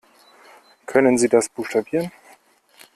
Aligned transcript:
Können 0.87 1.19
Sie 1.19 1.29
das 1.29 1.47
buchstabieren? 1.47 2.11